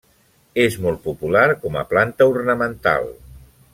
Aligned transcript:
És 0.61 0.77
molt 0.85 1.03
popular 1.03 1.43
com 1.65 1.77
a 1.81 1.85
planta 1.93 2.27
ornamental. 2.33 3.07